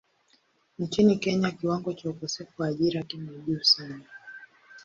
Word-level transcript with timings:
Nchini 0.79 1.17
Kenya 1.19 1.51
kiwango 1.51 1.93
cha 1.93 2.09
ukosefu 2.09 2.61
wa 2.61 2.67
ajira 2.67 3.03
kimo 3.03 3.31
juu 3.37 3.63
sana. 3.63 4.01